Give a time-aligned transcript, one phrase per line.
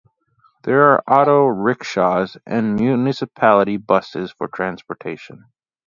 [0.63, 5.45] There are auto rickshaws and municipality buses for transportation.